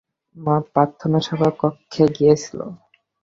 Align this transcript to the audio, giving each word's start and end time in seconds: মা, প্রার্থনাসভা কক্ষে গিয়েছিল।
মা, 0.37 0.55
প্রার্থনাসভা 0.71 1.49
কক্ষে 1.61 2.05
গিয়েছিল। 2.17 2.59